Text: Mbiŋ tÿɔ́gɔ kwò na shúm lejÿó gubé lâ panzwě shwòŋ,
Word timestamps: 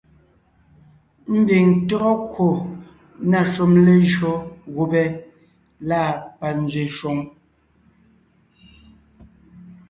Mbiŋ 1.37 1.65
tÿɔ́gɔ 1.87 2.13
kwò 2.31 2.47
na 3.29 3.39
shúm 3.51 3.71
lejÿó 3.85 4.33
gubé 4.75 5.03
lâ 5.89 6.01
panzwě 6.39 6.83
shwòŋ, 6.95 7.17